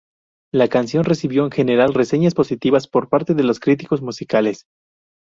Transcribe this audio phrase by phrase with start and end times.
[0.51, 4.65] La canción recibió en general reseñas positivas por parte de los críticos musicales.